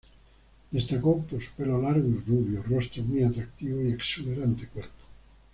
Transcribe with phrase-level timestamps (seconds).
[0.71, 5.03] Destacó por su pelo largo y rubio, rostro muy atractivo y exuberante cuerpo.